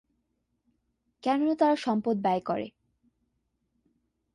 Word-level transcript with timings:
কেননা 1.23 1.53
তারা 1.55 1.75
সম্পদ 1.75 2.15
ব্যয় 2.23 2.41
করে। 2.45 2.67